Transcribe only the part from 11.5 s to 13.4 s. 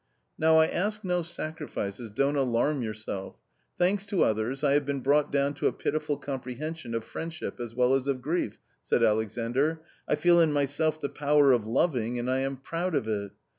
of loving and I am proud of it.